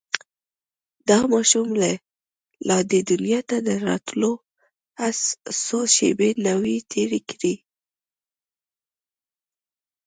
دا 1.09 1.19
ماشوم 1.31 1.69
لا 2.67 2.77
دې 2.89 2.99
دنيا 3.11 3.39
ته 3.49 3.57
د 3.67 3.69
راتلو 3.87 4.31
څو 5.65 5.79
شېبې 5.95 6.29
نه 6.45 6.53
وې 6.61 6.75
تېرې 6.91 7.19
کړې. 7.29 7.53